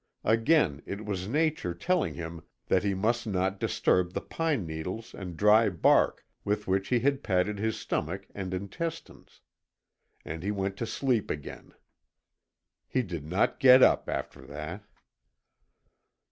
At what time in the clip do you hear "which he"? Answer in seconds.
6.67-7.01